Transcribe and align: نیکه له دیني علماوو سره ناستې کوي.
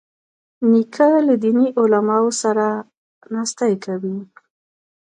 نیکه 0.71 1.09
له 1.27 1.35
دیني 1.43 1.67
علماوو 1.79 2.31
سره 2.41 2.65
ناستې 3.33 3.73
کوي. 3.85 4.17